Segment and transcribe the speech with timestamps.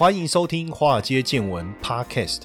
[0.00, 2.44] 欢迎收听《华尔街见闻》Podcast。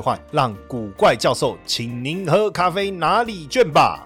[0.00, 4.04] 换让古怪教授请您喝咖啡拿礼券吧。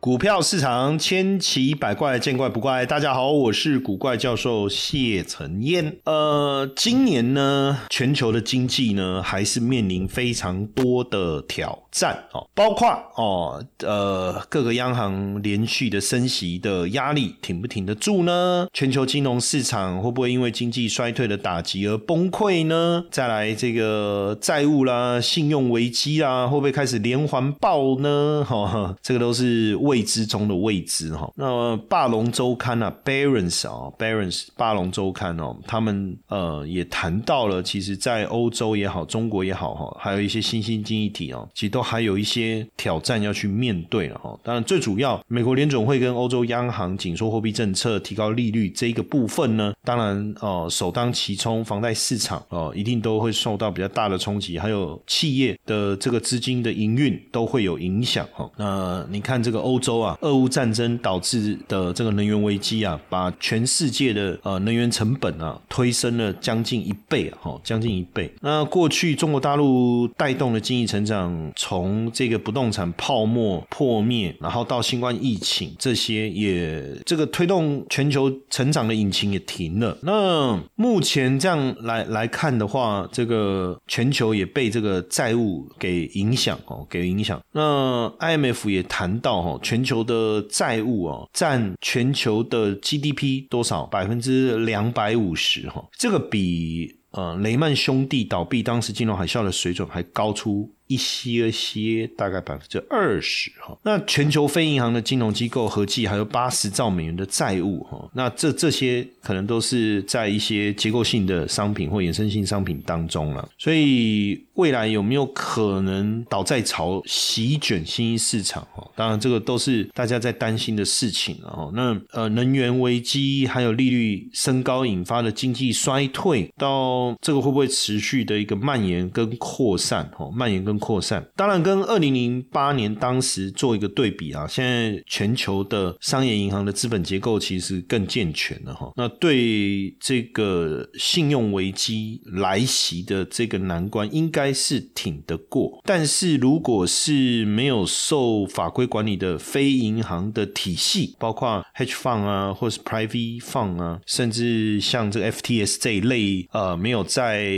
[0.00, 2.86] 股票市场千奇百怪，见怪不怪。
[2.86, 5.98] 大家好，我是古怪教授谢承彦。
[6.04, 18.66] 呃，今年呢，全球的经济呢，还是面临非常多的挑战哦，包括哦，呃，各个央行连续的升息的压力，挺不挺得住呢？
[18.72, 23.04] 全球金融市场会不会因为经济衰退的打击而崩溃呢？
[23.10, 28.44] 再来，这个债务啦、信用危机啦，会不会开始连环爆呢？
[28.44, 30.08] 哈， 这个都是未。
[30.08, 44.38] 知中的未知哈，那霸龙周刊啊，Barons 啊，Barons 霸龙周刊哦，他们呃也谈到了，其实，在欧洲也好，中国也好哈，还有一些新兴经济体哦，其实都还有一些挑战要去面对了哈。
[44.44, 58.50] 当然，最主要，美国联总会跟欧洲央行紧缩货币政策、提高利率这一个部分呢，当然哦，首当其冲，房贷市场哦，一定都会受到比较大的冲击，还有企业的这个资金的营运都会有影响哈。
[58.56, 59.98] 那你看这个欧洲。
[59.98, 68.32] 啊，俄乌战争导致的这个能源危机啊，把全世界的呃能源成本啊推升了将近一倍啊，哈，将近一倍。
[68.40, 79.96] 那过去中国大陆带动的经济成长，从这个不动产泡沫破灭，然后到新冠疫情，这些也这个推动全球成长的引擎也停了。
[80.02, 87.40] 那目前这样来来看的话，这个全球也被这个债务给影响哦，给影响。
[87.52, 89.78] 那 IMF 也谈到哈全。
[89.78, 93.86] 全球的债务哦，占全球的 GDP 多少？
[93.86, 100.68] 百分之两百五十哈，这个比呃雷曼兄弟倒闭当时金融海啸的水准还高出。
[100.88, 103.78] 一些些，大概百分之二十哈。
[103.84, 108.10] 那全球非银行的金融机构合计还有八十兆美元的债务哈。
[108.14, 113.48] 那这这些可能都是在一些结构性的商品或衍生性商品当中了。
[113.56, 118.84] 所以未来有没有可能倒债潮席卷新兴市场哈？
[118.96, 121.70] 当然，这个都是大家在担心的事情哦。
[121.74, 130.10] 那呃，能源危机还有利率升高引发的经济衰退，到这个会不会持续的一个蔓延跟扩散？
[130.16, 138.92] 哈，蔓延跟扩散，当然跟二零零八年当时做一个对比啊，现在全球的商业银行的资本结构其实更健全了哈。
[138.96, 145.80] 那对这个信用危机来袭的这个难关，应该是挺得过。
[145.84, 157.50] 但是如果是没有受法规管理的非银行的体系，包括 hedge fund 啊，或是 private fund 啊，甚至像这个 FTS 这一类呃没有在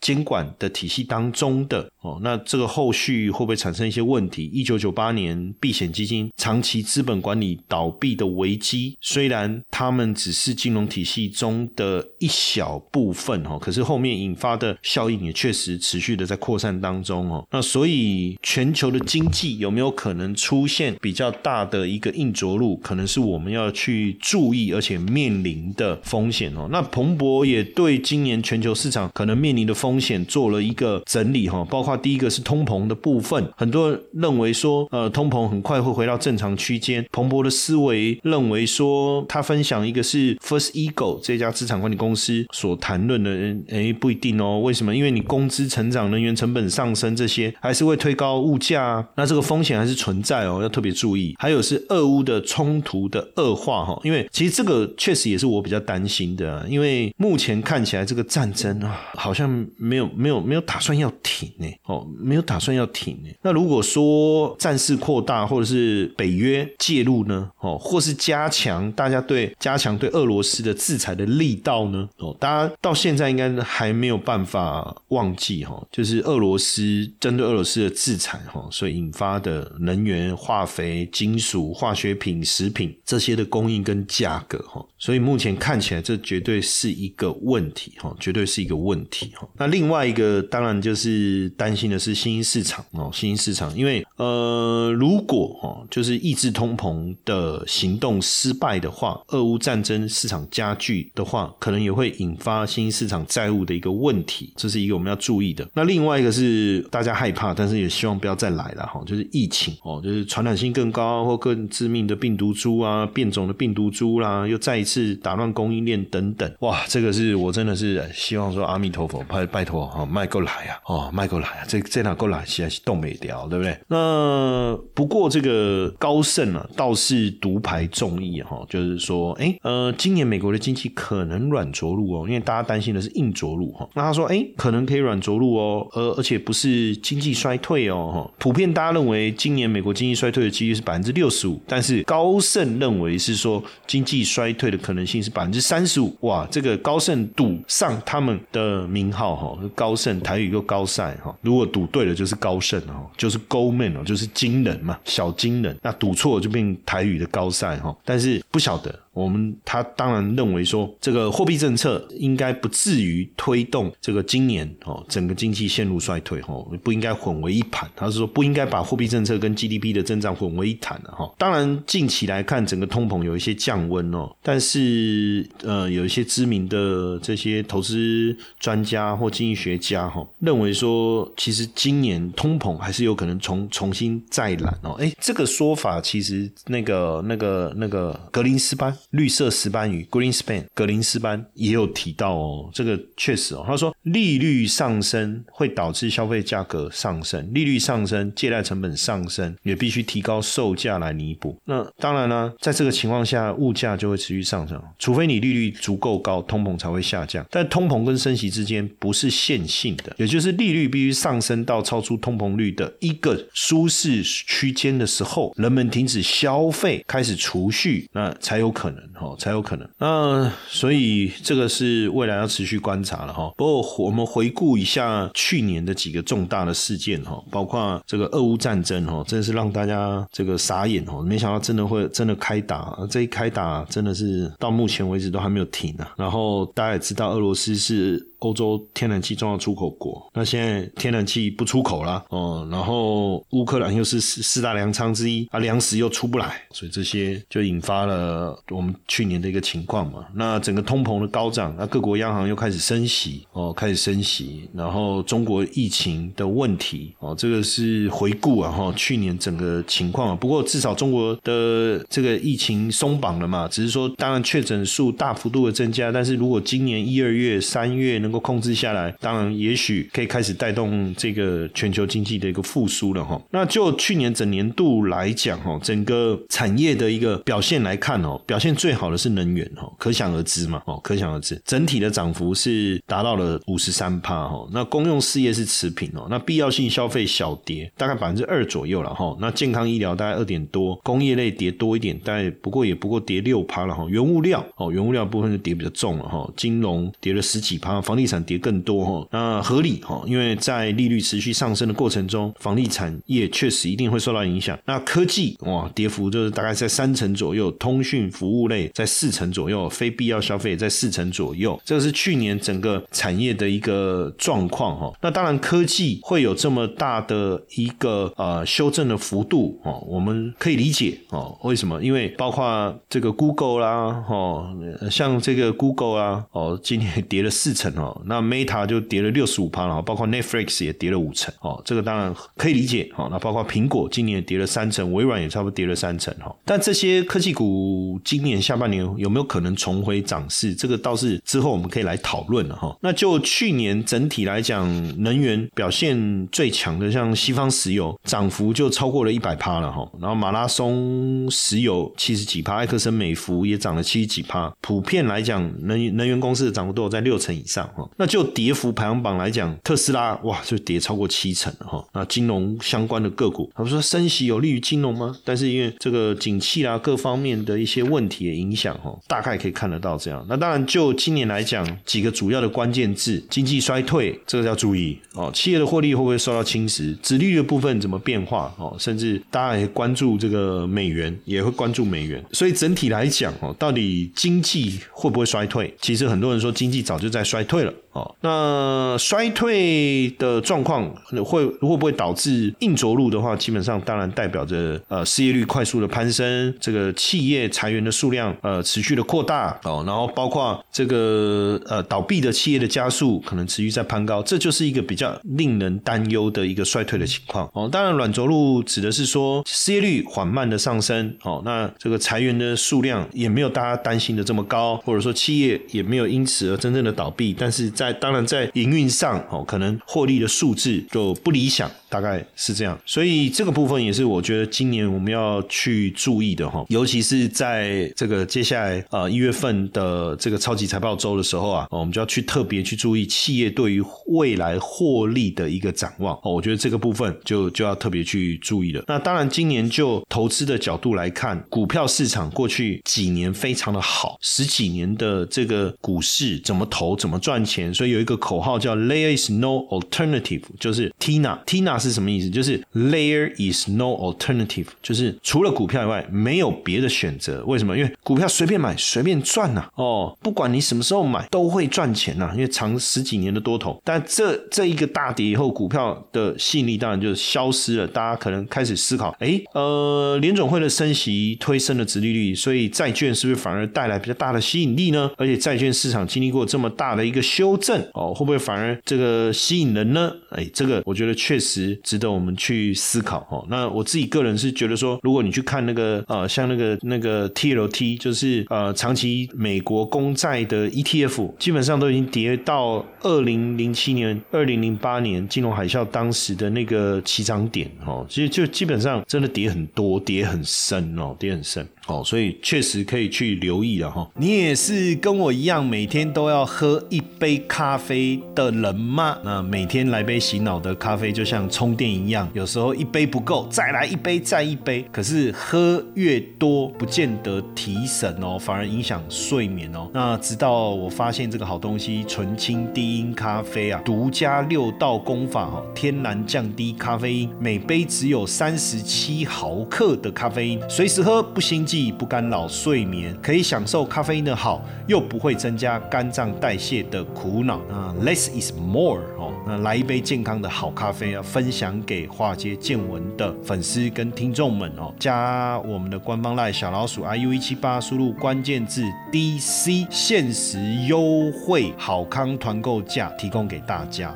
[0.00, 4.50] 监管的体系当中的哦，那这个后续会不会产生一些问题？
[4.52, 17.46] 一九九八年避险基金长期资本管理倒闭的危机，虽然他们只是金融体系中的一小部分哦，可是后面引发的效应也确实持续的在扩散当中哦。
[17.50, 22.76] 那所以全球的经济有没有可能出现比较大的一个硬着陆？
[22.76, 26.68] 可能是我们要去注意而且面临的风险哦。
[26.70, 32.42] 那彭博也对今年全球市场可能面临的风险做了一个整理哈，包括第一个是。
[32.50, 37.06] 通膨的部分，很多人认为说，呃，通膨很快会回到正常区间。
[37.12, 43.30] 彭博的思维认为说，他分享一个是 First Eagle 这家资产管理公司所谈论的，
[43.68, 44.58] 哎，不一定哦。
[44.58, 44.92] 为什么？
[44.92, 51.36] 因为你工资成长、能源成本上升这些，还是会推高物价啊，那这个风险还是存在哦，要特别注意。
[51.38, 62.39] 还有是俄乌的冲突的恶化哈，因为其实这个确实也是我比较担心的，因为目前看起来这个战争啊，好像没有没有没有打算要停呢，哦，没有。
[62.42, 67.50] 打算要停那如果说战事扩大，或者是北约介入呢？
[67.60, 72.08] 哦，或是加强大家对加强对俄罗斯的制裁的力道呢？
[72.18, 89.48] 哦，大家到现在应该还没有办法忘记哈，就是俄罗斯针对俄罗斯的制裁哈，所以引发的能源、化肥、金属、化学品、食品这些的供应跟价格哈，所以目前看起来这绝对是一个问题哈，绝对是一个问题哈。
[89.56, 92.30] 那另外一个当然就是担心的是新。
[92.30, 105.66] 兴市场哦，新兴市场，因为呃，如果哦，就是抑制通膨的行动失败的话，俄乌战争市场加剧的话，可能也会引发新市场债务的一个问题，这是一个我们要注意的。
[105.72, 116.54] 那另外一个是大家害怕，但是也希望不要再来了哈，就是疫情哦，就是传染性更高或更致命的病毒株啊，变种的病毒株啦，又再一次打乱供应链等等。
[116.60, 123.78] 哇，这个是我真的是希望说阿弥陀佛，拜拜托哈，迈过来啊，哦，迈过来啊，这这哪过来，现在是冻没掉，对不对？
[123.88, 133.88] 那呃不过这个高盛啊，倒是独排众议哈，就是说，哎，呃，今年美国的经济可能软着陆哦，因为大家担心的是硬着陆哈。
[133.94, 138.34] 那他说，哎，可能可以软着陆哦，而而且不是经济衰退哦，哈。
[138.38, 146.14] 普遍大家认为今年美国经济衰退的几率是百分之六十五，但是高盛认为是说经济衰退的可能性是百分之三十五。
[146.20, 155.76] 哇，这个高盛赌上他们的名号哈，高盛台语又高赛哈，如果赌对了就是高盛哦，就是 Goldman 就是惊人嘛，小惊人。
[155.82, 158.98] 那赌错就变台语的高赛哈，但是不晓得。
[159.12, 167.90] 我们他当然认为说，这个货币政策应该不至于推动这个今年哦整个经济陷入衰退哈，不应该混为一盘。
[167.96, 171.28] 他是说不应该把货币政策跟 GDP 的增长混为一谈的哈。
[171.36, 184.92] 当然近期来看，整个通膨有一些降温哦，但是呃有一些知名的这些投资专家或经济学家哈认为说，其实今年通膨还是有可能重重新再燃哦。
[185.00, 188.96] 哎，这个说法其实那个那个那个格林斯潘。
[189.10, 201.58] 绿色石斑鱼 （Greenspan） 格林斯班也有提到哦，这个确实哦，他说利率上升会导致消费价格上升，利率上升，借贷成本上升，也必须提高售价来弥补。
[201.64, 207.44] 那当然呢，在这个情况下，物价就会持续上升，除非你利率足够高，通膨才会下降。
[207.50, 218.89] 但通膨跟升息之间不是线性的，也就是利率必须上升到超出通膨率的一个舒适区间的时候，人们停止消费，开始储蓄，那才有可能。
[219.20, 219.88] 哦，才有可能。
[219.98, 223.52] 那所以这个是未来要持续观察了哈。
[223.56, 236.12] 不过我们回顾一下去年的几个重大的事件哈，包括这个俄乌战争哈，真是让大家这个傻眼哦，没想到真的会真的开打，这一开打真的是到目前为止都还没有停啊。
[236.16, 238.29] 然后大家也知道，俄罗斯是。
[238.40, 250.24] 欧洲天然气重要出口国，那现在天然气不出口了哦，然后乌克兰又是四四大粮仓之一，啊，粮食又出不来，所以这些就引发了我们去年的一个情况嘛。
[250.34, 260.34] 那整个通膨的高涨，那各国央行又开始升息哦，开始升息，然后中国疫情的问题哦，这个是回顾啊哈，去年整个情况啊。
[260.34, 268.29] 不过至少中国的这个疫情松绑了嘛，只是说当然确诊数大幅度的增加，但是如果今年一二月、三月呢？
[268.30, 273.40] 能够控制下来，当然也许可以开始带动这个全球经济的一个复苏了哈。
[273.50, 284.68] 那就去年整年度来讲哈，整个产业的一个表现来看哦，表现最好的是能源哈，可想而知嘛哦，可想而知，整体的涨幅是达到了五十三帕哈。
[284.72, 289.36] 那公用事业是持平哦，那必要性消费小跌，大概百分之二左右了哈。
[289.40, 294.06] 那健康医疗大概二点多，工业类跌多一点，大概不过也不过跌六趴了哈。
[294.08, 304.78] 原物料哦，原物料部分就跌比较重了哈，金融跌了十几趴，房地产跌更多哈，那合理哈，因为在利率持续上升的过程中，房地产业确实一定会受到影响。
[304.84, 311.80] 那科技哇，跌幅就是大概在三成左右，通讯服务类在四成左右，非必要消费在四成左右。
[311.84, 315.12] 这个是去年整个产业的一个状况哈。
[315.22, 321.56] 那当然科技会有这么大的一个呃修正的幅度哦，我们可以理解哦。
[321.62, 322.02] 为什么？
[322.02, 324.68] 因为包括这个 Google 啦，哦，
[325.10, 328.09] 像这个 Google 啊，哦，今年跌了四成哦。
[328.26, 340.74] 那 Meta 就跌了六十五趴了，包括 Netflix 也跌了五成，哦，这个当然可以理解，哦，那包括苹果今年也跌了三成，微软也差不多跌了三成，哈，但这些科技股今年下半年有没有可能重回涨势？
[340.74, 342.96] 这个倒是之后我们可以来讨论了，哈。
[343.00, 344.88] 那就去年整体来讲，
[345.22, 350.08] 能源表现最强的，像西方石油，涨幅就超过了一百趴了，哈。
[350.20, 357.88] 然后马拉松石油七十几趴，埃克森美孚也涨了七十几趴，普遍来讲，能能源公司的涨幅都有在六成以上。
[358.16, 362.04] 那就跌幅排行榜来讲，特斯拉哇就跌超过七成哈。
[362.12, 365.36] 那金融相关的个股，他们说升息有利于金融吗？
[365.44, 370.44] 但是因为这个景气啊各方面的一些问题的影响哈，大概可以看得到这样。
[370.48, 375.50] 那当然就今年来讲，几个主要的关键字，经济衰退这个要注意哦。
[375.54, 377.16] 企业的获利会不会受到侵蚀？
[377.20, 378.94] 殖利率的部分怎么变化哦？
[378.98, 382.44] 甚至大家也关注这个美元，也会关注美元。
[382.52, 385.94] 所以整体来讲哦，到底经济会不会衰退？
[386.00, 387.89] 其实很多人说经济早就在衰退了。
[387.90, 388.09] Yeah.
[388.12, 388.34] 哦。
[388.40, 391.08] 那衰退的状况
[391.44, 407.88] 会会不会导致硬着陆的话，基本上当然代表着呃失业率快速的攀升，这个企业裁员的数量呃持续的扩大哦，然后包括这个呃倒闭的企业的加速可能持续在攀高，这就是一个比较令人担忧的一个衰退的情况哦。
[407.90, 421.90] 当然软着陆指的是说失业率缓慢的上升哦，那这个裁员的数量也没有大家担心的这么高，或者说企业也没有因此而真正的倒闭，但是在当然在营运上哦，可能获利的数字就不理想。
[422.10, 439.04] 大概是这样，所以这个部分也是我觉得今年我们要去注意的哈，尤其是在这个接下来呃一月份的这个超级财报周的时候啊，我们就要去特别去注意企业对于未来获利的一个展望哦，我觉得这个部分就就要特别去注意了。
[439.06, 451.99] 那当然，今年就投资的角度来看，股票市场过去几年非常的好，十几年的这个股市怎么投怎么赚钱，所以有一个口号叫 “There is no alternative”，就是 Tina Tina。
[452.00, 452.50] 是什么意思？
[452.50, 457.62] 就是 there is no alternative，就是除了股票以外没有别的选择。
[457.66, 457.96] 为什么？
[457.96, 459.88] 因为股票随便买随便赚呐。
[459.94, 462.50] 哦，不管你什么时候买都会赚钱呐。
[462.54, 468.08] 因为长十几年的多头，但这这一个大跌以后，股票的吸引力当然就是消失了。
[468.08, 475.30] 大家可能开始思考：哎，呃，联总会的升息推升了殖利率，所以债券是不是反而带来比较大的吸引力呢？
[475.36, 480.32] 而且债券市场经历过这么大的一个修正，哦，会不会反而这个吸引人呢？
[480.50, 481.89] 哎，这个我觉得确实。
[481.96, 483.64] 值得我们去思考哦。
[483.68, 498.26] 那我自己个人是觉得说，如果你去看那个呃，像那个那个 TLT，就是呃长期美国公债的 ETF，基本上都已经跌到二零零七年、二零零八年金融海啸当时的那个起涨点哦。
[498.28, 501.86] 其实就基本上真的跌很多，跌很深哦，跌很深。
[502.10, 504.28] 哦，所以确实可以去留意了哈。
[504.36, 509.38] 你也是跟我一样每天都要喝一杯咖啡的人吗？
[509.44, 515.04] 那每天来杯洗脑的咖啡就像充电一样，有时候一杯不够，再来一杯，再一杯。
[515.12, 520.10] 可是喝越多，不见得提神哦，反而影响睡眠哦。
[520.12, 531.99] 那直到我发现这个好东西——纯青低音咖啡啊，独家六道功法哦，天然降低咖啡因，每杯只有三十七毫克的咖啡因，随时喝不心悸。
[532.12, 537.78] 不干扰睡眠，可以享受咖啡因的好，又不会增加肝脏代谢的苦恼。
[537.90, 554.32] 啊，less is more 哦，那来一杯健康的好咖啡啊，分享给化街见闻的粉丝跟听众们哦，加我们的官方赖小老鼠 iu 一七八，输入关键字 dc，限时优惠好康团购价提供给大家。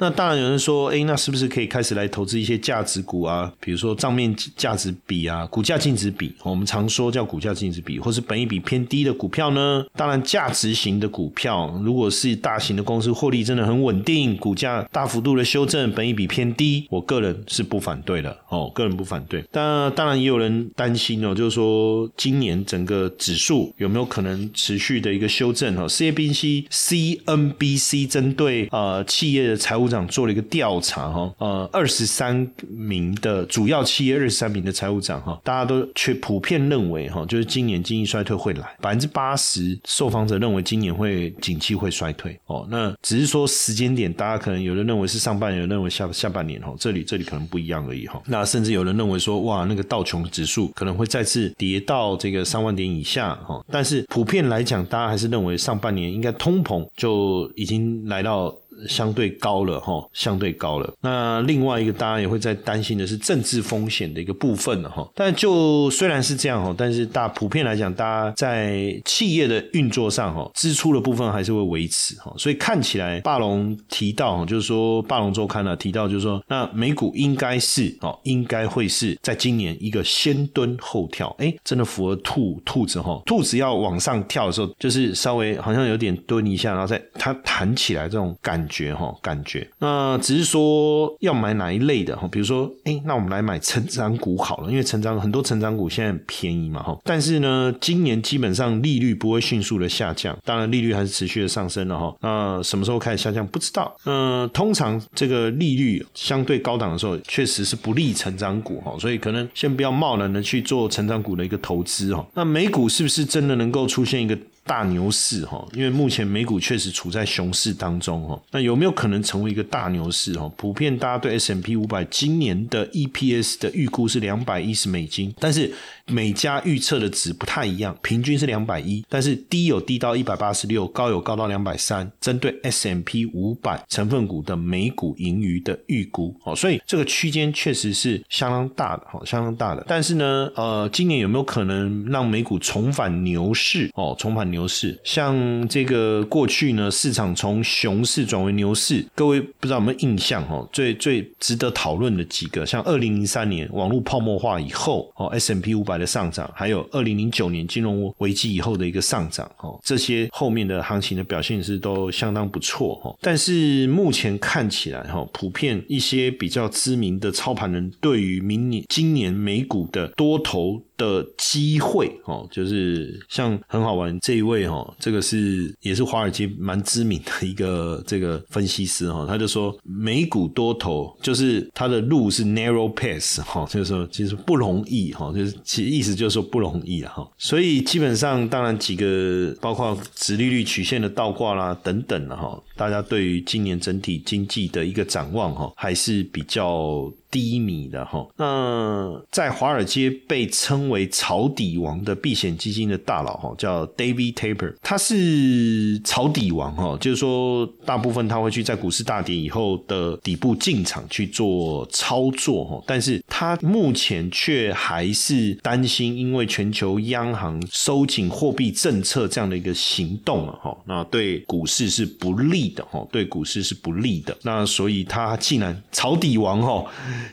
[0.00, 3.52] 那当然有人说，哎，那是不是可以开始来投资一些价值股啊？
[3.60, 9.84] 比如说账面价值比啊，股价净值比，我们常说叫股价净值比，或是本益比偏低的股票呢？
[9.94, 19.44] 当然，价值型的股票，如果是大型的公司，获利真的很稳定，股价大幅度的修正，本益比偏低，我个人是不反对的哦，个人不反对。
[19.50, 25.76] 但当然也有人担心哦，就是说今年整个指数有没有可能持续的一个修正？
[25.76, 29.89] 哦，CNBC CNBC 针对呃企业的财务。
[29.90, 58.54] 长做了一个调查哈，呃，二十三名的主要企业，二十三名的财务长哈，大家都却普遍认为哈，就是今年经济衰退会来，百分之八十受访者认为今年会景气会衰退哦，那只是说时间点，大家可能有人认为是上半年，有人认为下下半年哈，这里这里可能不一样而已哈，那甚至有人认为说哇，那个道琼指数可能会再次跌到这个三万点以下哈，但是普遍来讲，大家还是认为上半年应该通膨就已经来到。
[58.88, 60.92] 相对高了哈，相对高了。
[61.00, 65.08] 那另外一个，大家也会在担心的是政治风险的一个部分了哈。
[65.14, 72.32] 但就虽然是这样哈，但是大普遍来讲，大家在企业的运作上哈，支出的部分还是会维持哈。
[72.38, 88.60] 所以看起来，霸龙提到就是说，霸龙周刊呢提到就是说，那美股应该是哦，应该会是在今年一个先蹲后跳，哎，真的符合兔兔子哈，兔子要往上跳的时候，就是稍微好像有点蹲一下，然后再它弹起来这种感。
[88.70, 96.98] 觉哈，感觉那只是说要买哪一类的哈，比如说，哎，那我们来买成长股好了，因为成长很多成长股现在便宜嘛哈。
[97.04, 102.16] 但是呢，今年基本上利率不会迅速的下降，当然利率还是持续的上升了哈。
[102.20, 103.94] 那什么时候开始下降不知道。
[104.06, 112.24] 嗯，通常这个利率相对高档的时候，确实是不利成长股哈，所以可能先不要贸然的去做成长股的一个投资哈。
[112.34, 120.50] 那美股是不是真的能够出现一个大牛市哈，因为目前美股确实处在熊市当中哈，那有没有可能成为一个大牛市哈？
[120.56, 125.72] 普遍大家对 S M P 五百今年的 E P S 的预估是两百一十美金，但是
[126.06, 132.10] 每家预测的值不太一样，平均是两百一，但是低有低到一百八十六，高有高到两百三。
[132.20, 139.84] 针对 S M P 五百成分股的每股盈余的预估哦，所以这个区间确实是相当大的哈，相当大的。
[139.88, 144.14] 但是呢，呃，今年有没有可能让美股重返牛市哦？
[144.18, 150.68] 重返牛牛市，像这个过去呢，市场从熊市转为牛市，各位不知道有没有印象哦？
[150.70, 163.16] 最最值得讨论的几个，像二零零三年网络泡沫化以后哦，S M P 五百的上涨，还有二零零九年金融危机以后的一个上涨哦，这些后面的行情的表现是都相当不错哈。
[163.22, 170.82] 但是目前看起来哈，普遍一些比较知名的操盘人对于明年今年美股的多头。
[171.00, 197.10] 的机会哦，就是像很好玩这一位哦，这个是也是华尔街蛮知名的一个这个分析师哈，他就说美股多头就是他的路是 narrow pass 哈，就是说其实不容易哈，就是其意思就是说不容易哈，所以基本上当然几个包括直利率曲线的倒挂啦等等的哈，大家对于今年整体经济的一个展望哈，还是比较。
[197.30, 226.84] 低迷的哈，那在华尔街被称为抄底王的避险基金的大佬哈，叫 David Taper，他是抄底王哈，就是说大部分他会去在股市大跌以后的底部进场去做操作哈，但是他目前却还是担心，因为全球央行收紧货币政策这样的一个行动了哈，那对股市是不利的哈，对股市是不利的，那所以他既然抄底王哈。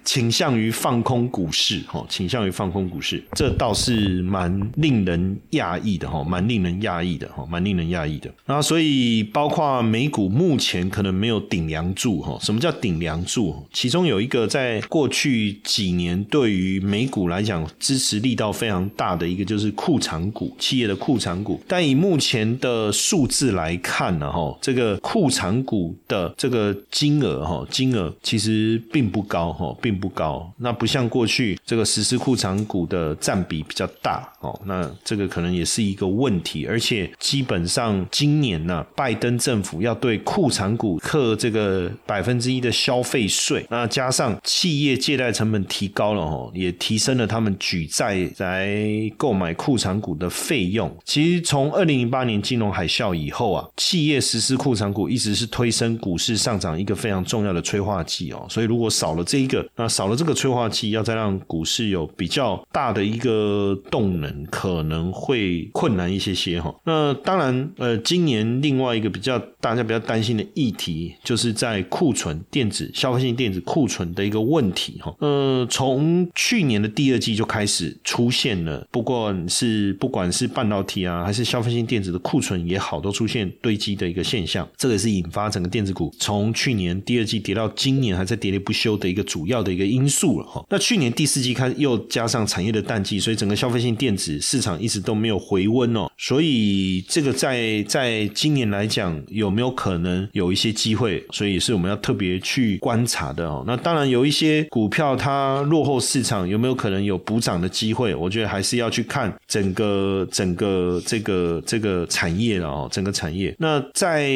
[0.03, 8.29] 倾向于放空股市，哈，倾向于放空股市，这倒是蛮令人讶异的，哈，蛮令人讶异的，哈，蛮令人讶异的。
[8.45, 13.55] 那所以包括美股目前可能没有顶梁柱，哈，什么叫顶梁柱？
[13.71, 21.61] 其中有一个在过去几年对于美股来讲支持力道非常大的一个就是库藏股，企业的库藏股。
[21.67, 29.76] 但以目前的数字来看呢，哈，这个库藏股的这个金额，哈，金额其实并不高，哈。
[29.81, 48.77] 并不高，那不像过去这个实施库藏股的占比比较大哦，那这个可能也是一个问题，而且基本上今年呢，拜登政府要对库藏股课这个百分之一的消费税，那加上企业借贷成本提高了哦，也提升了他们举债来
[49.17, 50.95] 购买库藏股的费用。
[51.03, 59.66] 其实从二零零八年金融海啸以后啊，企业实施库藏股一直是推升股市上涨一个非常重要的催化剂哦，所以如果少了这一个。
[59.75, 66.73] 那少了这个催化剂，要再让股市有比较大的一个动能，可能会困难一些些哈。
[66.85, 75.13] 那当然，呃，今年另外一个比较大家比较担心的议题，就是在库存电子、消费性电子库存的一个问题哈。
[75.19, 84.65] 呃，从去年的第二季就开始出现了，不管是不管是半导体啊，还是消费性电子的库存也好，都出现堆积的一个现象。
[84.77, 89.57] 这个是引发整个电子股从去年第二季跌到今年还在跌跌不休的一个主要。
[89.57, 103.63] 的一个因素了哈，那去年第四季开又加上产业的淡季，所以整个消费性电子市场一直都没有回温哦，所以这个在在今年来讲有有没有可能有一些机会，所以是我们要特别去观察的哦。
[103.65, 113.55] 那当然有一些股票它落后市场有没有可能有补涨的机会，我觉得还是要去看整个整个这个这个产业了哦，整个产业。
[113.57, 114.29] 那在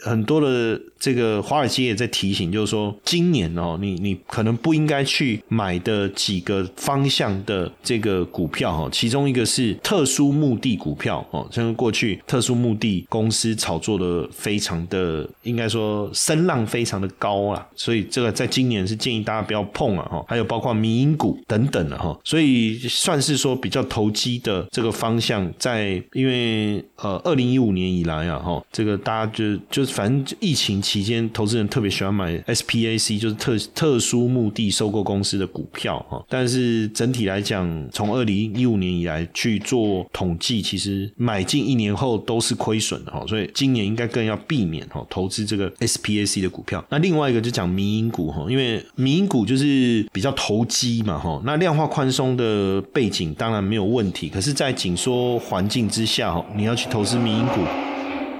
[0.00, 4.56] 很多的这个华尔街也在提醒，就是说今年哦，你你可能。
[4.62, 34.42] 不应该去买的几个方向的这个股票哈，其中一个是特殊目的股票哦，像过去特殊目的公司炒作的非非常的，应该说声浪非常的高啊，所以这个在今年是建议大家不要碰啊哈，还有包括民营股等等的哈，所以算是说比较投机的这个方向，在因为呃二零一五年以来啊哈，这个大家就就是反正疫情期间，投资人特别喜欢买 SPAC，就是特特殊目。
[34.54, 46.84] 的收购公司的股票哈，但是整体来讲，从二零一五年以来去做统计，其实买进一年后都是亏损的哈，所以今年应该更要避免哈投资这个 SPAC 的股票。
[46.88, 57.60] 那另外一个就讲民营股哈，因为民营股就是比较投机嘛哈，那量化宽松的背景当然没有问题，可是，在紧缩环境之下哈，你要去投资民营股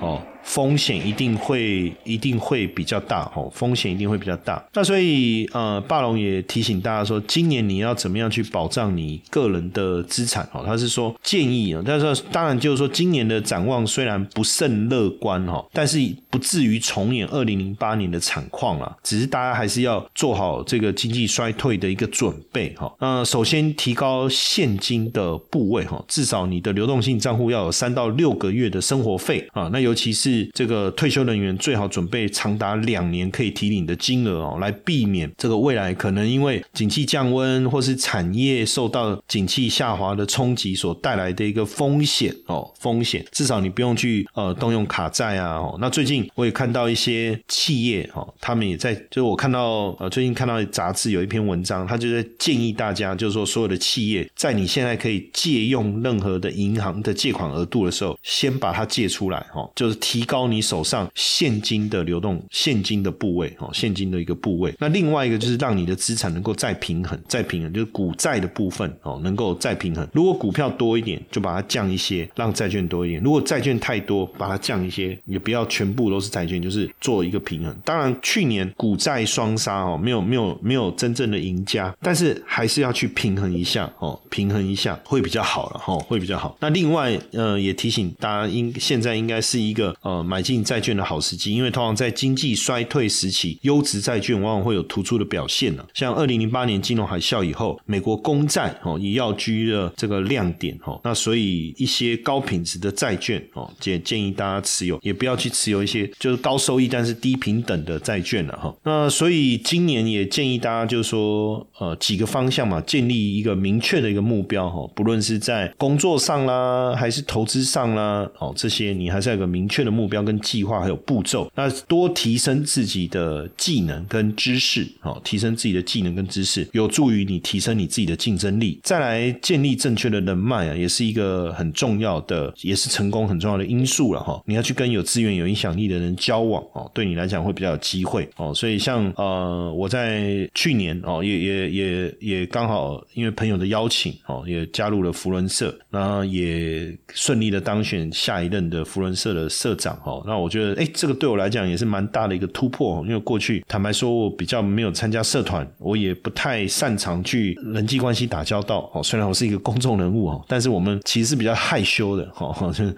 [0.00, 0.20] 哦。
[0.42, 4.62] 风险一定会一定会比较大哦，风险一定会比较大。
[4.74, 10.62] 那所以呃，霸龙也提醒大家说，今年你要怎么样去保障你个人的资产哦？
[10.66, 18.96] 他是说建议啊，但是当然就是说，今年的展望虽然不甚乐观哈，但是不至于重演二零零八年的惨况啊。
[19.02, 22.92] 只是大家还是要做好这个经济衰退的一个准备哈。
[22.98, 29.68] 那首先提高现金的部位哈，至少你的流动性账户要有三到六个月的生活费啊。
[29.72, 45.56] 那尤其是是这个退休人员最好准备长达两年可以提领的金额哦，来避免这个未来可能因为景气降温或是产业受到景气下滑的冲击所带来的一个风险哦，风险至少你不用去呃动用卡债啊。
[45.56, 64.72] 哦，那最近我也看到一些企业哦，他们也在，就是我看到呃最近看到杂志有一篇文章，他就在建议大家，就是说所有的企业在你现在可以借用任何的银行的借款额度的时候，先把它借出来哦，就是提提高你手上现金的流动现金的部位哦，现金的一个部位。
[64.78, 70.06] 那另外一个就是让你的资产能够再平衡，再平衡就是股债的部分哦，能够再平衡。
[70.12, 77.76] 如果股票多一点，就把它降一些，让债券多一点；如果债券太多，把它降一些，也不要全部都是债券，就是做一个平衡。
[77.84, 86.56] 当然，去年股债双杀哦，没有没有没有真正的赢家，但是还是要去平衡一下哦，平衡一下会比较好了哈，会比较好。
[86.60, 95.84] 那另外呃，也提醒大家，应现在应该是一个呃呃买进债券的好时机，因为通常在经济衰退时期，优质债券往往会有突出的表现呢。
[95.94, 108.74] 像二零零八年金融海啸以后，美国公债哦也要居了这个亮点哦，那所以一些高品质的债券哦，建建议大家持有，也不要去持有一些就是高收益但是低平等的债券了哈。
[108.84, 121.48] 那所以今年也建议大家就是说呃几个方向嘛，建立一个明确的一个目标哈，不论是在工作上啦，还是投资上啦，哦这些你还是要有个明确的目目标跟计划还有步骤。
[121.54, 128.80] 那多提升自己的技能跟知识，哦提升自己的技能跟知识，有助于你提升你自己的竞争力。
[128.82, 134.42] 再来建立正确的人脉啊，也是一个很重要的，也是成功很重要的因素了哈。
[134.44, 138.52] 你要去跟有资源、有影响力的人交往哦，对你来讲会比较有机会哦。
[138.52, 150.22] 所以像呃，我在去年哦，也也也也刚好因为朋友的邀请哦，也加入了福伦社，那也顺利的当选下一任的福伦社的社长哦。
[150.26, 159.02] 那我觉得哎，这个对我来讲也是蛮大的一个突破，因为过去坦白说，我比较没有参加社团，我也不太擅长去人际关系打交道哦。
[159.02, 162.54] 虽然我是一个公众人物哦，但是我们其实是比较害羞的哦，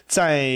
[0.07, 0.47] 在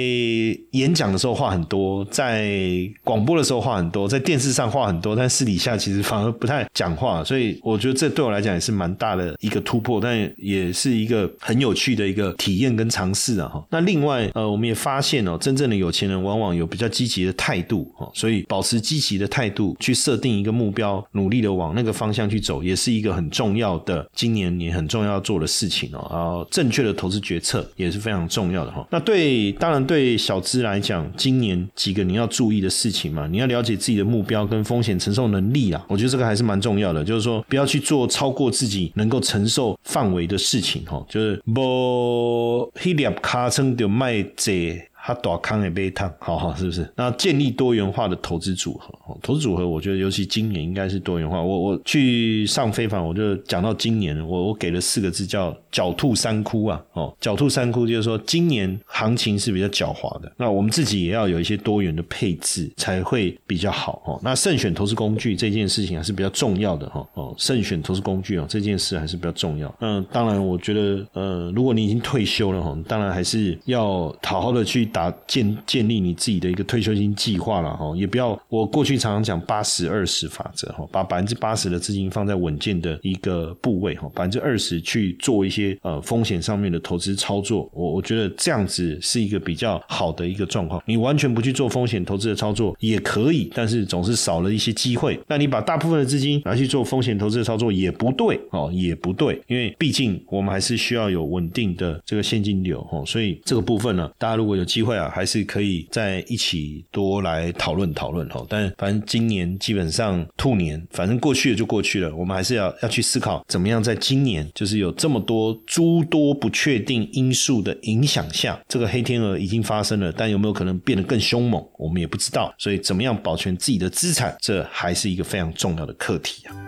[0.73, 2.57] 演讲的时候话很多，在
[3.05, 13.65] 广播的时候话很多，在电视上话很多，但私底下其实反而不太讲话，所以我觉得这对我来讲也是蛮大的一个突破，但也是一个很有趣的一个体验跟尝试啊哈。
[13.71, 26.07] 那另外呃，我们也发现哦，真正的有钱人往往有比较积极的态度哦，所以保持积极的态度去设定一个目标，努力的往那个方向去走，也是一个很重要的今年你很重要要做的事情哦。
[26.11, 28.87] 然后正确的投资决策也是非常重要的哈。
[28.91, 44.79] 那对当然对小资来讲，今年几个你要注意的事情嘛，你要了解自己的目标跟风险承受能力啊，我觉得这个还是蛮重要的，就是说不要去做超过自己能够承受范围的事情哈，就是不一粒卡称就卖这。
[45.09, 46.87] 他躲康也被烫，好好是不是？
[46.95, 48.93] 那建立多元化的投资组合，
[49.23, 51.41] 投资组合，我觉得尤其今年应该是多元化。
[51.41, 64.21] 我我去上非凡，我就讲到今年，我我给了四个字叫“狡兔三窟”啊，哦，“狡兔三窟”就是说今年行情是比较狡猾的，那我们自己也要有一些多元的配置才会比较好哦。
[64.23, 69.75] 那慎选投资工具这件事情还是比较重要的哈哦，慎选投资工具哦这件事还是比较重要。
[69.81, 74.87] 嗯，当然我觉得呃，如果你已经退休了哈，当然还是要好好的去。
[74.99, 87.71] 打建建立你自己的一个退休金计划了哈，也不要我过去常常讲八十二十法则哈，把百分之八十的资金放在稳健的一个部位哈，百分之二十去做一些呃风险上面的投资操作。
[87.73, 90.83] 我我觉得这样子是一个比较好的一个状况。
[90.85, 95.17] 你完全不去做风险投资的操作也可以，但是总是少了一些机会。
[95.29, 104.88] 那你把大部分的资金拿去做风险投资的操作也不对哦，也不对，因为毕竟我们还是需要有稳定的这个现金流哦，所以这个部分呢，大家如果有机会。
[104.89, 108.47] 会啊，还是可以在一起多来讨论讨论哦。
[108.49, 112.15] 但反正今年基本上兔年，反正过去了就过去了。
[112.17, 122.55] 我们还是要要去思考，怎么样在今年，就是有这么多诸多不确定因素的影响下，这个黑天鹅已经发生了，但有没有可能变得更凶猛，我们也不知道。
[122.57, 126.68] 所以，怎么样保全自己的资产，这还是一个非常重要的课题啊。